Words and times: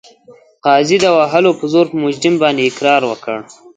قاضي 0.65 0.97
د 1.01 1.05
وهلو 1.17 1.51
په 1.59 1.65
زور 1.73 1.85
په 1.91 1.97
مجرم 2.03 2.35
باندې 2.43 2.67
اقرار 2.69 3.01
وکړ. 3.07 3.37